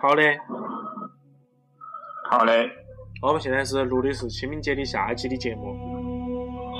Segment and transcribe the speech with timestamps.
[0.00, 0.22] 好的，
[2.30, 2.52] 好的，
[3.20, 5.76] 我们现在是录的是清明节的下一期的节目。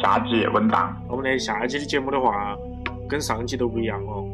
[0.00, 2.57] 下集文档我们的下一期的节目的话，
[3.09, 4.25] 跟上集都不一样哦。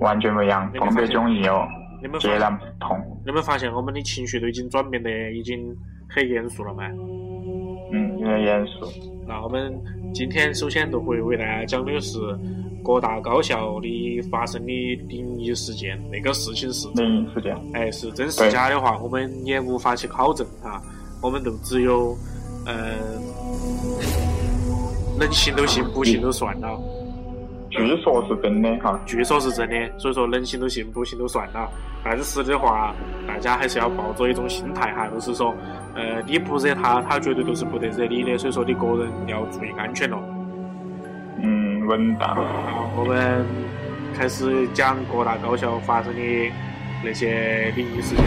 [0.00, 1.66] 完全不一样，风格迥异哦，
[2.00, 2.96] 你们截然，不同。
[3.26, 5.74] 你们发现我们的情绪都已经转变得已经
[6.08, 6.84] 很严肃了吗？
[7.92, 8.86] 嗯，有点严肃。
[9.26, 9.76] 那我们
[10.14, 12.18] 今天首先都会为大家讲的是
[12.86, 16.00] 各大高校的发生的灵异事件。
[16.12, 20.80] 那个事情是灵异事件，哎是真是假的话，我们也无法去考证哈。
[21.20, 22.16] 我们都只有
[22.64, 22.94] 呃
[25.18, 26.78] 能信都信，不信都算了。
[27.70, 29.00] 据说是真的哈。
[29.04, 31.68] 据说是真的，所以说能信都信，不信都算了。
[32.04, 32.94] 但是的话，
[33.26, 35.52] 大家还是要抱着一种心态哈，就是说，
[35.94, 40.22] 呃，你不惹他，他绝对都是不得惹你的，所以说你个人要注意安全咯。
[41.86, 42.34] 嗯，文档。
[42.34, 43.46] 好，我们
[44.14, 46.52] 开始讲各大高校发生的
[47.04, 48.24] 那些灵异事件。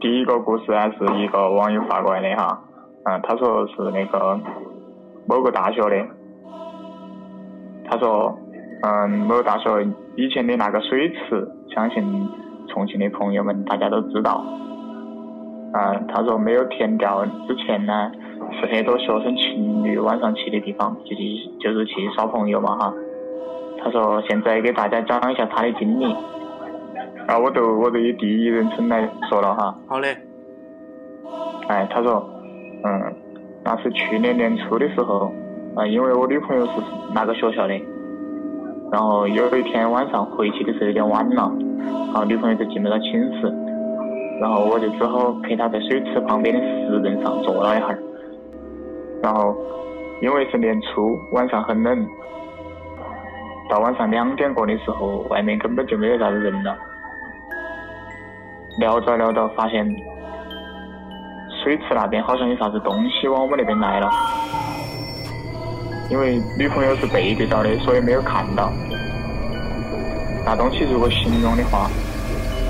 [0.00, 2.62] 第一个故事呢是一个网友发过来的哈，
[3.04, 4.38] 嗯，他说是那个
[5.28, 6.06] 某个大学的，
[7.84, 8.34] 他说，
[8.82, 9.68] 嗯，某个大学
[10.16, 12.02] 以前的那个水池，相信
[12.68, 14.42] 重庆的朋友们大家都知道，
[15.74, 18.10] 嗯，他说没有填掉之前呢，
[18.58, 21.22] 是很多学生情侣晚上去的地方，就是
[21.60, 22.94] 就是去耍朋友嘛哈。
[23.84, 26.16] 他说现在给大家讲一下他的经历。
[27.26, 29.78] 啊，我都我都以第一人称来说了哈。
[29.86, 30.16] 好嘞，
[31.68, 32.26] 哎，他说，
[32.82, 33.14] 嗯，
[33.68, 35.30] 那是去年年初的时候，
[35.76, 36.72] 啊，因为我女朋友是
[37.14, 37.78] 那个学校的，
[38.90, 41.52] 然后有一天晚上回去的时候有点晚了，
[42.06, 43.52] 然后女朋友就进不到寝室，
[44.40, 47.98] 然后我就只好陪她在水池旁边的石凳上坐了一会儿，
[49.22, 49.54] 然后
[50.22, 52.06] 因为是年初，晚上很冷，
[53.68, 56.74] 到晚上两点过的时候，外面根本就没有啥子人了。
[58.78, 59.86] 聊着聊着，发现
[61.68, 64.10] 水池那边好像有啥子东西往我们那边来了。
[66.08, 68.72] 因为女朋友是背对着的，所以没有看到。
[70.46, 71.90] 那东西如果形容的话，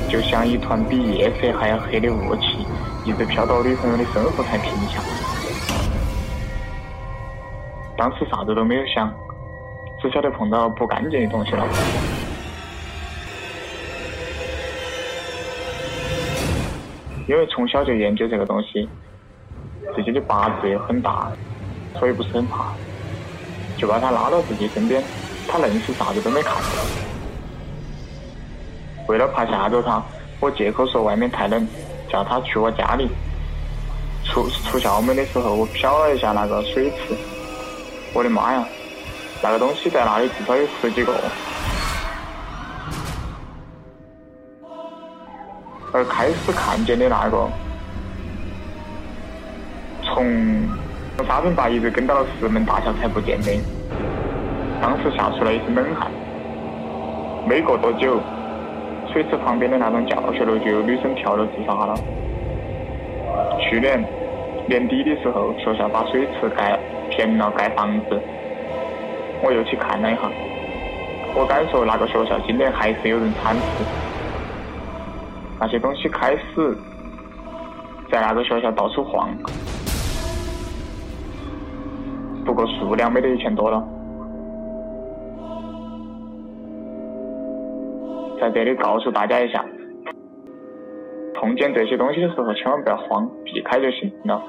[0.09, 2.67] 就像一团比夜色还要黑的雾气，
[3.05, 5.01] 一直飘到女朋友的身后才停下。
[7.97, 9.15] 当时啥子都没有想，
[10.03, 11.65] 只晓得碰到不干净的东西了。
[17.29, 18.89] 因为从小就研究这个东西，
[19.95, 21.31] 自己的八字又很大，
[21.99, 22.73] 所以不是很怕，
[23.77, 25.05] 就把他拉到自己身边，
[25.47, 26.63] 他愣是啥子都没看到。
[29.09, 30.03] 为了怕吓着他，
[30.41, 31.69] 我借口说外面太冷，
[32.11, 33.09] 叫他去我家里。
[34.25, 37.15] 出出校门的时候，我瞟了一下那个水池，
[38.15, 38.67] 我的妈呀，
[39.43, 41.15] 那个东西在那里至少有十几个。
[45.93, 47.49] 而开始看见的那个，
[50.05, 50.25] 从
[51.27, 53.51] 沙尘坝一直跟到石门大桥才不见的，
[54.81, 56.11] 当时吓出了一身冷汗。
[57.49, 58.21] 没过多久，
[59.13, 61.95] 水池旁边的那栋教学楼就有女生跳楼自杀了。
[63.61, 64.05] 去年
[64.69, 66.79] 年底的时候，学校把水池盖
[67.11, 68.21] 填了盖房子，
[69.43, 70.31] 我又去看了一下，
[71.35, 74.08] 我敢说那个学校今年还是有人惨死。
[75.61, 76.77] 那些东西开始
[78.11, 79.29] 在那个学校到处晃，
[82.45, 83.87] 不过数量没得以前多了。
[88.41, 89.65] 在这里告诉大家一下，
[91.35, 94.41] 碰见这些东西的时候，千万不要慌，避开就行了。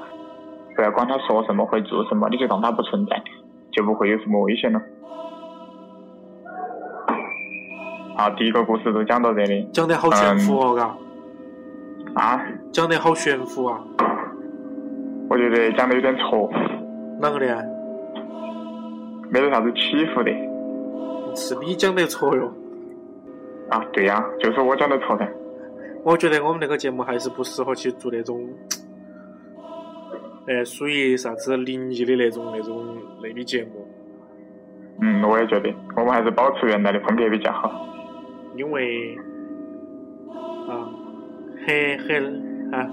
[0.76, 3.20] 不要管他说什么会做什么，你就当他不存在，
[3.72, 4.80] 就不会有什么危险了。
[8.20, 9.66] 好，第一个故事就讲到这里。
[9.72, 10.94] 讲得好悬浮哦，嘎、
[12.22, 13.82] 啊，讲得好悬浮啊！
[15.30, 16.52] 我觉得讲得有点挫，
[17.18, 17.62] 啷个的啊？
[19.30, 20.30] 没得啥子起伏的。
[21.34, 22.52] 是你讲得错哟。
[23.70, 25.26] 啊，对呀、就是我讲得错噻。
[26.04, 28.46] 我觉得我们那个节目还是不适合去做那种，
[30.46, 32.84] 呃，属于啥子灵异的那种那种
[33.22, 33.88] 类的节目，
[35.00, 37.86] 嗯，我也觉得，我们还是保持原来的风格比较好。
[38.56, 39.16] 因为
[40.68, 40.88] 啊，
[41.66, 42.88] 很很啊，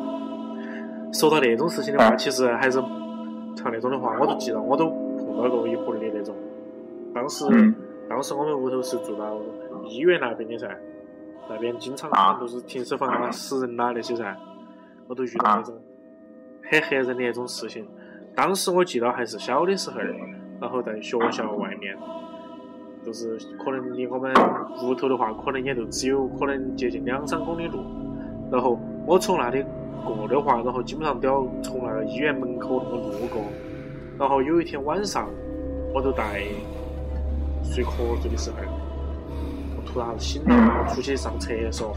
[1.14, 2.80] 说到那种事情的话，啊其实还是
[3.56, 6.36] 像那种的话，我都记得，我都碰到过一回的那种。
[7.14, 7.74] 当时，嗯
[8.10, 9.38] 当时我们屋头是住到
[9.86, 10.70] 医院那边的噻，
[11.50, 14.36] 那边经常啊都是停尸房啊、死人啦那些噻，
[15.08, 15.76] 我都遇到那种
[16.72, 17.86] 很吓人的那种事情。
[18.36, 20.00] 当时我记得还是小的时候，
[20.62, 21.98] 然后在学校外面，
[23.08, 24.34] 就是可能离我们
[24.84, 27.80] 屋头的话，可能也就只有可能接近两三公里路。
[28.52, 29.64] 然后我从那里
[30.04, 33.42] 过的话，然后基本上都要从那个医院门口那个路过。
[34.20, 35.30] 然后有一天晚上，
[35.94, 36.44] 我就在
[37.64, 38.58] 睡瞌睡的时候，
[39.78, 41.96] 我突然醒了，然后出去上厕所。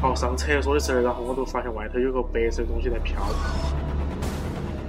[0.00, 3.20] 好，上厕所的时候，然后我就发现外头有个白色的东西在飘。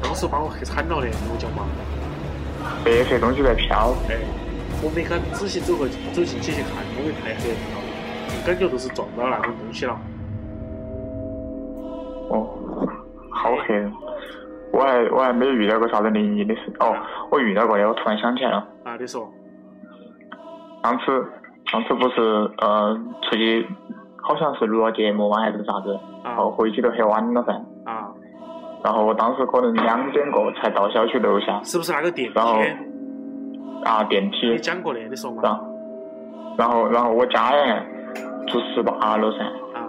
[0.01, 1.65] 当时把我吓惨了的，我讲嘛？
[2.85, 4.15] 白色东西在飘，哎，
[4.83, 7.77] 我没敢仔细走过去走进去去看，因为太黑人了，
[8.45, 9.99] 感觉就是撞到那种东西了。
[12.29, 12.47] 哦，
[13.29, 13.91] 好黑人。
[14.71, 16.71] 我还我还没遇到过啥子灵异的事。
[16.79, 16.95] 哦，
[17.29, 18.65] 我遇到过的，我突然想起来了。
[18.85, 19.29] 啊，你说？
[20.83, 21.25] 上次
[21.65, 22.21] 上次不是
[22.57, 22.97] 呃
[23.29, 23.67] 出去，
[24.23, 27.51] 好像是录了节目嘛还是啥子，然后啊回去都很晚了噻。
[27.85, 28.09] 啊，
[28.83, 32.69] 然后我当时可能两点过才到小区楼下，是不是那个电然后梯？
[33.85, 35.41] 啊电梯你，讲过的，你说嘛？
[35.41, 35.61] 然后
[36.57, 37.85] 然后然后我家人
[38.47, 39.43] 住十八楼噻，
[39.73, 39.87] 啊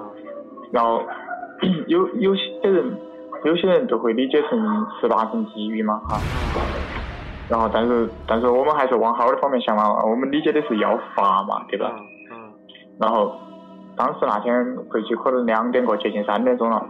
[0.72, 1.02] 然后
[1.88, 2.96] 有有些人
[3.44, 6.18] 有些人就会理解成十八层地狱嘛哈，
[7.50, 11.86] 然后但是但是我们还是往好的方面想嘛，我们理解的是要罚嘛，对吧？
[11.86, 11.96] 啊
[12.30, 12.34] 啊
[13.00, 13.34] 然后
[13.96, 14.54] 当时那天
[14.90, 16.84] 回去可能两点过，接近三点钟了。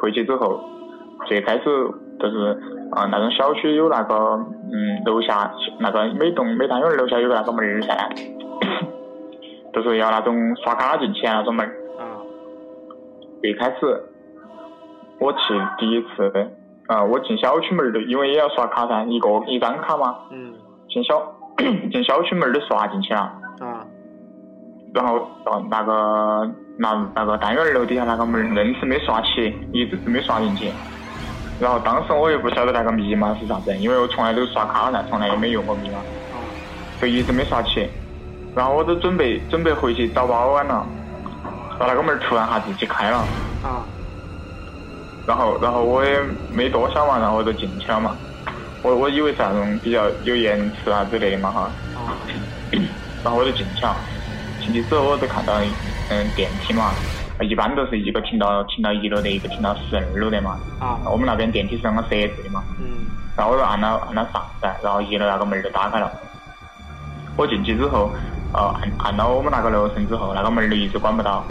[0.00, 0.60] 回去之后，
[1.26, 1.64] 最开始
[2.18, 2.50] 就是
[2.92, 4.38] 啊、呃那种小区有那个
[4.72, 8.08] 嗯楼下那个每栋每单元楼下有个那个门儿噻，
[9.74, 11.72] 就是要那种刷卡进去的那种门儿。
[11.98, 12.16] 啊
[13.42, 14.02] 最开始
[15.18, 15.38] 我去
[15.78, 16.32] 第一次，
[16.86, 20.54] 啊、我进小区门儿的，因为也要刷卡噻，一个一张卡嘛，嗯
[20.88, 21.20] 进小
[21.92, 23.20] 进小区门儿都刷进去了。
[23.60, 23.86] 啊
[24.94, 30.70] 然后到那个那那个单元楼底下那个门儿硬是没刷起，一直没刷进去。
[31.62, 36.42] 然后当时我又不晓得那个密码是啥子，因为我从来都刷卡噻，从来也没用过密码，啊
[37.00, 37.88] 就一直没刷起。
[38.52, 40.84] 然后我都准备准备回去找保安了，
[41.78, 43.18] 然后那个门突然哈自己开了，
[43.62, 43.86] 啊
[45.24, 46.20] 然后然后我也
[46.50, 48.16] 没多想嘛，然后我就进去了嘛。
[48.82, 51.60] 我我以为是那种比较有延迟啊之类的嘛哈，
[51.94, 52.10] 啊
[53.22, 53.94] 然后我就进去了。
[54.60, 55.54] 进去之后我就看到，
[56.08, 56.90] 嗯，电梯嘛，
[57.42, 60.58] 一般都是一个停到停到一楼的，一个停到十二楼的嘛。
[60.78, 62.62] 啊我们那边电梯是啷个设置的嘛？
[62.78, 66.12] 嗯然后我就按了按了上噻，然后一楼那个门儿就打开了。
[67.34, 68.10] 我进去之后，
[68.52, 71.42] 呃，按按到我们那个楼层之后，那个门儿就一直关不到，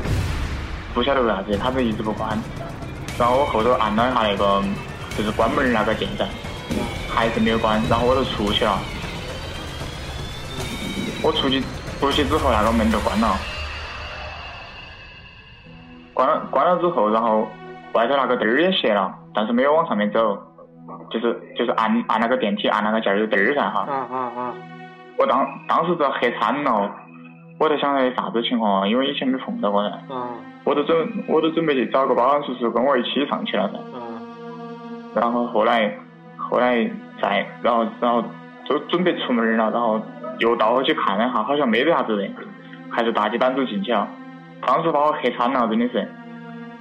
[0.93, 2.39] 不晓得为啥子，它就一直不关。
[3.17, 4.63] 然后我后头按了一下那个
[5.17, 6.27] 就是关门儿那个键噻，
[7.09, 8.79] 还是没有关，然后我就出去了。
[11.23, 11.63] 我出去
[11.99, 13.35] 出去之后，那个门就关了。
[16.21, 17.47] 关了关了之后，然后
[17.93, 20.37] 外头那个灯儿也熄了，但是没有往上面走，
[21.09, 23.87] 就是就是按按那个电梯按那个键儿有灯儿噻哈。
[25.17, 26.91] 我当当时都吓惨了，
[27.59, 28.87] 我在想哎啥子情况啊？
[28.87, 30.29] 因为以前没碰到过噻，啊
[30.63, 30.95] 我都准
[31.27, 33.77] 我都准备去找个保安叔叔跟我一起上去了噻。
[33.77, 34.21] 啊
[35.15, 35.91] 然后后来
[36.37, 36.87] 后来
[37.19, 38.23] 再然后然后
[38.65, 39.99] 就准备出门了，然后
[40.37, 42.31] 又倒回去看了一下，好像没得啥子人，
[42.91, 44.07] 还是大鸡胆子进去了。
[44.65, 46.07] 当时把我吓惨了，真的是。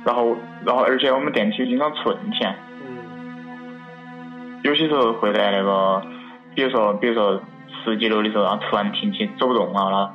[0.04, 2.44] 然后然后而且我们电梯经常出问题，
[2.86, 3.80] 嗯
[4.62, 6.02] 有些时候会在那个，
[6.54, 7.40] 比如说比如说
[7.84, 10.10] 十几楼的时候，然后突然停起走不动了那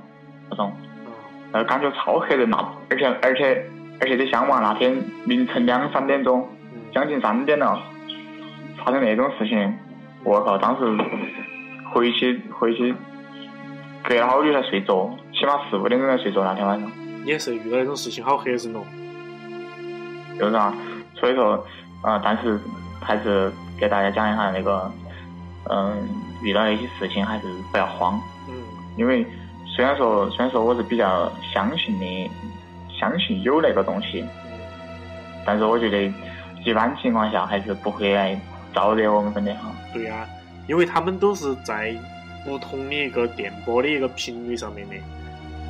[0.49, 0.77] 那种，啊
[1.53, 2.57] 那感觉超吓人呐！
[2.89, 3.65] 而且而且
[4.01, 4.95] 而且你想嘛，那天
[5.25, 7.79] 凌晨两三点钟，嗯将近三点了，
[8.83, 9.77] 发生那种事情，
[10.23, 10.57] 我靠！
[10.57, 10.85] 当时
[11.93, 12.93] 回去回去，
[14.03, 16.91] 隔了好久才睡着，起码四五点钟才睡着那天晚上，
[17.25, 18.83] 也是遇到那种事情好吓人哦。
[20.39, 20.73] 就是啊，
[21.15, 21.65] 所以说
[22.01, 22.59] 啊、但是
[23.01, 24.91] 还是给大家讲一下那个，
[25.69, 26.07] 嗯，
[26.43, 28.53] 遇到一些事情还是不要慌，嗯
[28.95, 29.25] 因为
[29.65, 32.29] 虽然说虽然说我是比较相信的，
[32.99, 34.23] 相信有那个东西，
[35.45, 36.13] 但是我觉得
[36.63, 38.39] 一般情况下还是不会来
[38.73, 39.71] 招惹我们的哈。
[39.93, 40.27] 对呀、
[40.67, 41.95] 因为他们都是在
[42.45, 44.95] 不同的一个电波的一个频率上面的，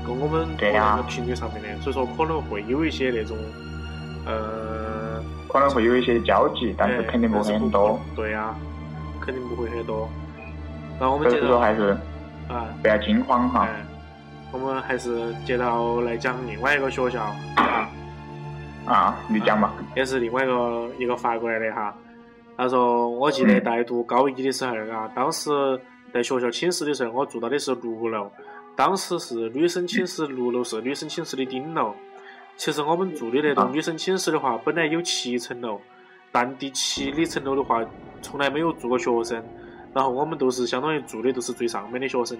[0.05, 3.37] 跟我们不对呀那个频率上面的，所以说可能会有一些那种，
[4.25, 7.99] 呃，可能会有一些交集，但是哎肯定不会很多。
[8.15, 8.55] 对呀、
[9.19, 10.09] 肯定不会很多。
[10.99, 11.97] 然后我们接着说还是
[12.47, 13.65] 啊，不要惊慌哈。
[13.65, 13.85] 哎，
[14.51, 17.21] 我们还是接到来讲另外一个学校
[17.55, 17.89] 啊。
[18.85, 19.73] 啊，你讲吧。
[19.95, 21.93] 也是另外一个一个发过来的哈。
[22.57, 25.49] 他说，我记得在读高一的时候啊，当时
[26.13, 28.31] 在学校寝室的时候，我住到的是六楼，
[28.75, 31.93] 当时是女生寝室六楼是女生寝室的顶楼。
[32.57, 35.79] 其实我们住的那栋女生寝室的话，本来有七层楼，
[36.31, 37.83] 但第七里层楼的话，
[38.21, 39.43] 从来没有住过学生。
[39.93, 42.37] 然后我们都是相当于住的都是最上面的学生。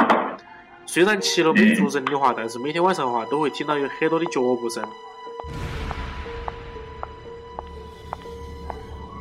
[0.86, 4.84] 虽然七楼没 住人的话，但是每天晚上的话，都会听到有很多的脚步声。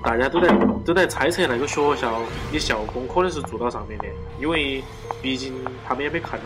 [0.05, 2.21] 大家都在都在猜测那个学校
[2.53, 4.05] 的校工可能是住到上面的，
[4.39, 4.85] 因为
[5.23, 5.55] 毕竟
[5.89, 6.45] 他们也没看到，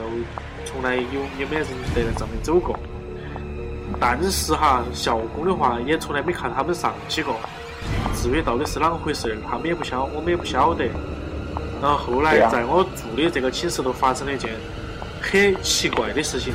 [0.64, 2.78] 从来有也没人在那上面走过。
[3.98, 7.34] 但是哈，校工的话也从来没看他们上去过。
[8.14, 10.84] 至于到底是啷个回事，他们也不晓，我们也不晓得。
[11.82, 14.50] 然后后来在我住的这个寝室都发生了一件
[15.20, 16.54] 很奇怪的事情。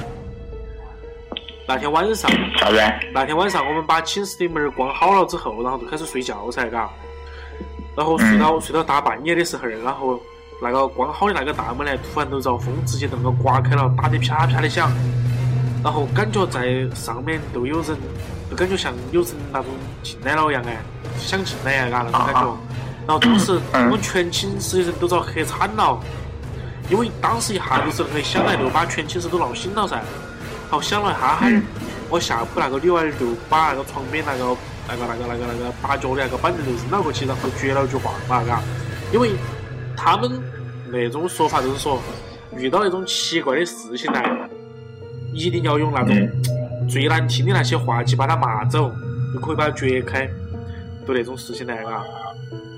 [1.66, 2.78] 那天晚上，啥子？
[3.14, 6.90] 那天晚上我们把寝室的门关好了之后，然后就开始睡觉噻，嘎。
[7.96, 10.20] 然后睡到睡到大半夜的时候，然后
[10.62, 14.92] 那个关好的那个大门呢，突然就遭风直接就那个刮开了，打得啪啪的响。
[15.84, 17.98] 然后感觉在上面都有人，
[18.50, 20.78] 就感觉像有人那种进来了一样哎，
[21.18, 22.58] 想进来呀，嘎那种感觉。
[23.06, 26.00] 然后当时我们全寝室的人都遭吓惨了，
[26.90, 30.02] 因为当时一下就是那个响来，就把全寝室都闹醒了噻。
[30.74, 31.48] 好想了一哈哈，
[32.10, 38.60] 我下铺那个女娃儿就把那个床边那个那个那个那个那个打脚的那个板凳就扔了过去，然后撅了句话嘛，嘎。
[39.14, 39.34] 因为
[39.96, 40.42] 他们
[40.92, 42.02] 那种说法就是说，
[42.58, 44.20] 遇到那种奇怪的事情呢。
[45.32, 46.16] 一定要用那种
[46.90, 48.92] 最难听的那些话去把他骂走，
[49.32, 50.28] 就可以把他撅开，
[51.08, 52.04] 就那种事情来嘎，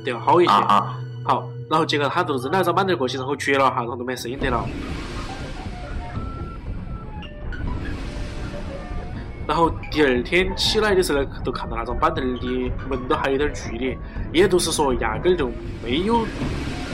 [0.03, 0.51] 要好一些。
[0.51, 4.67] 好，然后结果他就扔了一张板凳过去，然后撅了哈，然后就没声音得了。
[9.47, 13.97] 然后第二天起来的时候呢，都看到那张板凳离门都还有点距离，
[14.33, 15.51] 也就是说压根儿就
[15.83, 16.25] 没有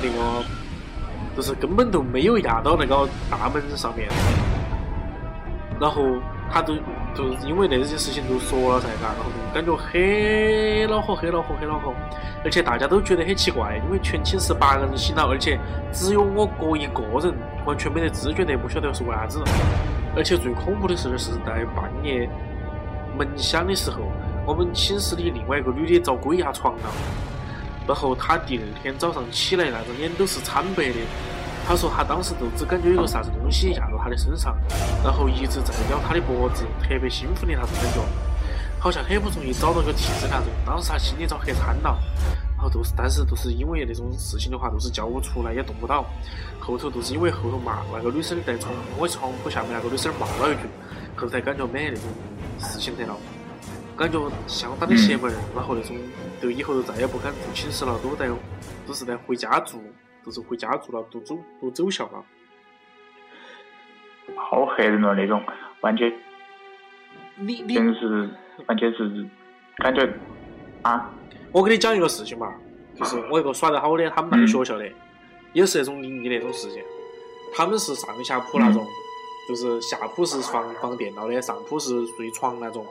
[0.03, 0.43] 那个，
[1.35, 4.09] 就是根本都没有压到那个大门上面。
[5.79, 6.03] 然后
[6.51, 6.75] 他都
[7.15, 11.93] 就是因为那些事情都说了噻，嘎，然后就感觉很恼火，很恼火，很恼火。
[12.43, 15.57] 而且大家都觉得很奇怪，因为全寝室八个人醒了，而且
[15.93, 17.33] 只有我哥一个人
[17.65, 19.41] 完全没得知觉，得不晓得是为啥子。
[20.15, 22.29] 而且最恐怖的是，是在半夜
[23.17, 23.99] 门响的时候，
[24.45, 26.91] 我们寝室的另外一个女的遭鬼压床了。
[27.87, 30.95] 然后她第二天早上起来，那个脸都是惨白的。
[31.65, 34.55] 她说她当时就只感觉有个啥子东西压到她的身上，
[35.03, 38.01] 然后一直在咬她的脖子，特别兴奋的那种感觉，
[38.79, 40.47] 好像很不容易找到个替身那种。
[40.65, 41.97] 当时她心里遭吓惨了，
[42.61, 46.05] 然后都是，但是都是因为那种事情的话，都是叫我出来，也动不到。
[46.59, 50.67] 后头都是因为后头骂那个女生在床我床铺下面那个女生骂了一句，
[51.15, 52.03] 后头才感觉没那种
[52.59, 53.17] 事情得了，
[53.97, 55.97] 感觉相当的邪门，然后那种
[56.39, 58.29] 就以后就再也不敢住寝室了，都在
[58.85, 59.81] 都是在回家住。
[60.23, 62.23] 都是回家住了，都走都走校了，
[64.37, 65.43] 好吓人了那种，
[65.81, 66.13] 完全，
[67.37, 68.29] 你你真是
[68.67, 69.27] 完全是
[69.77, 70.07] 感觉
[70.83, 71.09] 啊！
[71.51, 72.53] 我给你讲一个事情嘛，
[72.97, 74.87] 就是我一个耍得好的，他们那个学校的，
[75.53, 76.83] 也是那种灵异那种事件。
[77.53, 78.87] 他们是上下铺那种，
[79.49, 82.85] 就是下铺是放放电脑的，上铺是睡床那种。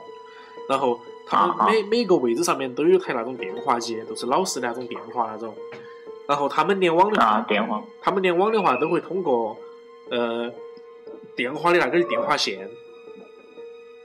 [0.69, 5.55] 然后他们每每个位置上面都有台那种电话机，都是老式的那种电话那种。
[6.27, 9.57] 然后他们联网的话，电话，他们联网的话都会通过
[10.11, 10.49] 呃
[11.35, 12.69] 电话的那根电话线，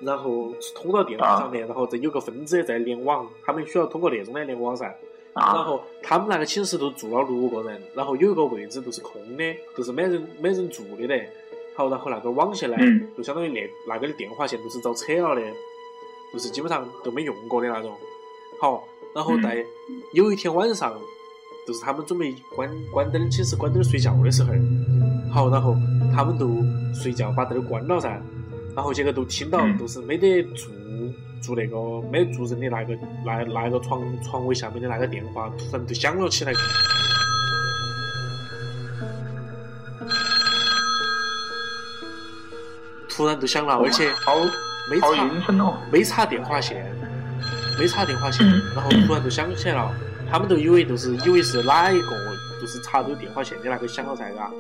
[0.01, 4.95] 然后通到电话上面，然后再有个分支在联网，他们需要通过那种来联网噻。
[5.35, 9.45] 然后他们那个寝室都住了六个人，然后有一个位置都是空的，
[9.77, 11.27] 都是没人没人住的得。
[11.75, 12.77] 好，然后那个网线呢，
[13.17, 15.43] 就相当于那那个的电话线都是遭扯了的，
[16.33, 17.93] 就是基本上都没用过的那种。
[18.61, 18.83] 好，
[19.15, 19.65] 然后在
[20.13, 20.95] 有一天晚上。
[21.67, 24.53] 就是他们准备关关灯，寝室关灯睡觉的时候，
[25.33, 25.75] 好，然后
[26.15, 26.63] 他们都
[26.95, 28.23] 睡觉把灯关了噻，
[28.77, 30.71] 然后结果都听到，都是没得住
[31.43, 31.77] 住那个
[32.13, 36.53] 没住人的那个那那个床床位下面的那个电话突然就响了起来，
[43.09, 44.11] 突然就响了，而且
[44.91, 45.25] 没插
[45.91, 46.87] 没插电话线，
[47.79, 49.91] 没插电话线，然后突然就响起来了。
[50.31, 52.11] 他们都以为就是以为是哪一个，
[52.61, 54.51] 就是插走电话线的那个响了噻，嘎，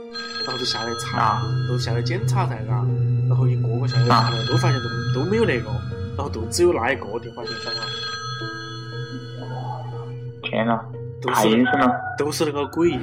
[0.46, 2.86] 然后就下来查，都下来检查噻，嘎，
[4.48, 4.80] 都发现
[5.14, 5.70] 都都没有那个，
[6.16, 7.80] 然后都只有那一个电话线响了。
[10.42, 10.80] 天呐，
[11.32, 12.98] 太阴森了，都是那个鬼。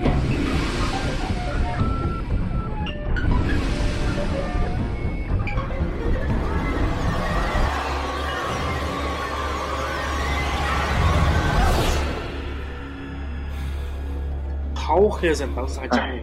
[14.76, 15.50] 好吓人！
[15.56, 16.14] 当时还讲的，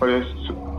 [0.00, 0.26] 或者是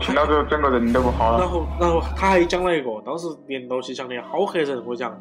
[0.08, 1.38] 听到整个人都不好了。
[1.38, 4.82] 然后，然后他还讲了一个，当时连到起讲的好吓人。
[4.86, 5.16] 我讲，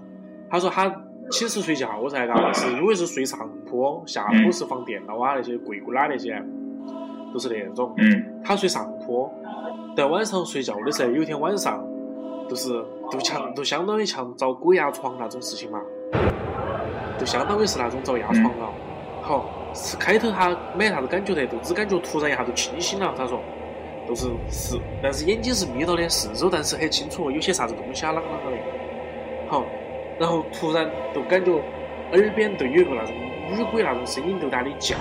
[0.50, 0.90] 他说他
[1.30, 3.38] 寝室睡觉噻，嘎，是因为是睡上
[3.70, 6.42] 铺，下铺是放电脑啊那些柜啦那些，
[7.34, 7.94] 都是那种。
[7.98, 8.42] 嗯。
[8.44, 9.30] 他睡上铺，
[9.96, 11.86] 在晚上睡觉的时候，有一天晚上，
[12.48, 12.72] 就是
[13.12, 15.82] 都像都相当于像遭鬼压床那种事情嘛，
[17.20, 18.70] 就相当于是那种遭压床了。
[19.22, 23.14] 好，是开头他没啥子感觉的，就只感觉突然一下就清醒了。
[23.18, 23.40] 他说。
[24.08, 28.58] 都是是，但是眼睛是眯到的，四周但是很清楚，有些啥子东西啊啷个啷个的。
[29.50, 29.66] 好，
[30.18, 31.52] 然后突然就感觉
[32.14, 33.14] 耳边就有一个那种
[33.52, 34.96] 女鬼那种声音就在那里叫。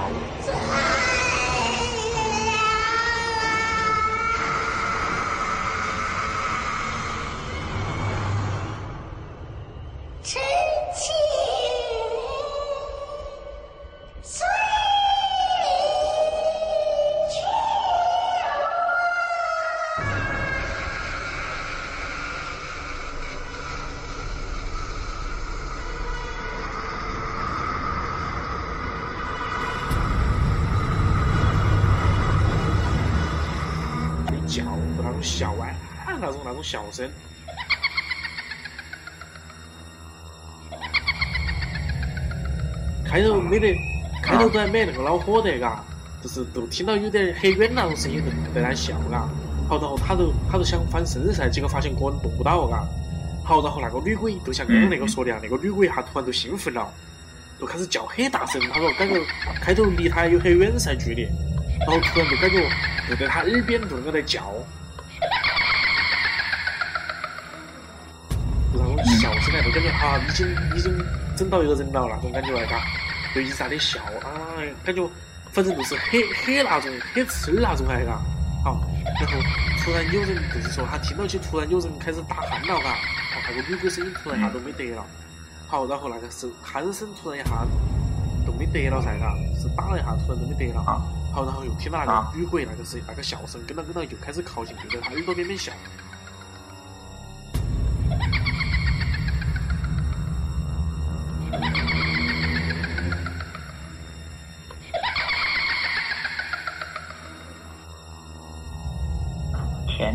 [35.23, 35.69] 笑啊，
[36.21, 37.09] 那种那种笑声，
[43.05, 43.75] 开头没得，
[44.23, 45.85] 开头都还没那个恼火的，嘎，
[46.23, 48.23] 就是都听到有点很远那种声音
[48.55, 49.29] 在在那笑，嘎，
[49.69, 52.87] 好，然后他都他都想翻身噻，结果发现个人动不到，嘎，
[53.45, 56.89] 好，然后那个女鬼就像刚刚那个说的啊，那个女鬼一下突然就兴奋了，
[57.61, 59.21] 就开始叫很大声，他说感觉
[59.61, 61.23] 开头离他有很远噻距离，
[61.87, 62.69] 然后突然就感觉
[63.09, 64.53] 就在他耳边就那个在叫。
[69.47, 72.83] 笑声来，就感觉啊，已经已经整到一个人了那种感觉来嘎，
[73.35, 75.09] 就一直在那笑啊，感觉
[75.53, 78.21] 反正就是很很那种很刺耳那种来嘎。
[78.65, 78.81] 好，
[79.21, 79.39] 然后
[79.85, 85.07] 突然有人就是说他听到起突然有人开始打鼾了嘎，好那个女鬼声音突然一下都没得了。
[85.69, 87.65] 好，然后那个是鼾声突然一下
[88.45, 90.83] 都没得了噻嘎，是打了一下突然都没得了。
[91.33, 95.73] 好，然后又听到那个女鬼那个声那个笑声跟到跟到又开始靠近，就在他耳朵边边笑。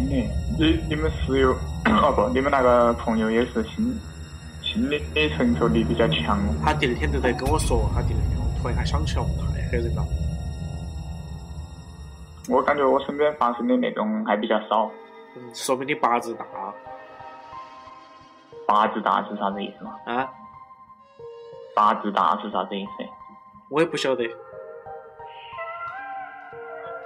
[0.10, 0.28] 女，
[0.60, 1.52] 你你们室友
[1.86, 4.00] 哦不，你们那个朋友也是心
[4.62, 6.40] 心理承受力比较强。
[6.64, 10.04] 他第二天都在跟我说，他第二天我突然他想起了，太吓人了。
[12.50, 14.90] 我感觉我身边发生的那种还比较少。
[15.36, 16.46] 嗯，说明你八字大。
[18.68, 19.96] 八字大是啥子意思嘛？
[20.06, 20.30] 啊？
[21.76, 22.92] 八字大是啥子意思？
[23.70, 24.24] 我也不晓得。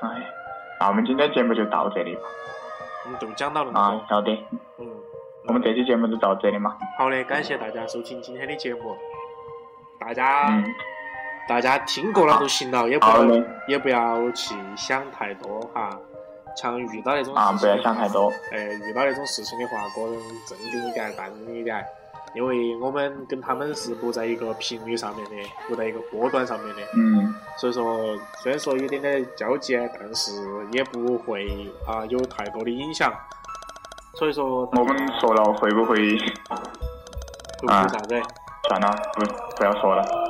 [0.02, 0.30] 哎，
[0.80, 2.22] 那我们今天节目就到这里吧。
[3.08, 3.72] 嗯，就讲到了。
[3.74, 4.32] 啊，晓得。
[4.78, 4.88] 嗯。
[5.48, 6.76] 我们这期节目就到这里嘛。
[6.98, 8.98] 好的，感谢大家收听今天的节目。
[10.00, 10.64] 大家，
[11.48, 13.26] 大家听过了就行了，也不要
[13.68, 15.90] 也不要去想太多哈。
[16.56, 18.32] 像遇到那种啊，不要想太多。
[18.52, 21.86] 哎，遇到那种事情的话，个人镇定一点，淡定一点。
[22.36, 25.36] 因为我们跟他们是不在一个频率上面的，
[25.68, 30.32] 不在一个波段上面的，嗯，所以说虽然说有点点交集，但是
[30.72, 33.14] 也不会啊有太多的影响。
[34.14, 36.18] 所以说我们说了会不会会
[37.62, 37.74] 不会？
[37.74, 38.22] 啥子？
[38.68, 39.26] 算了，不
[39.58, 40.25] 不要说了。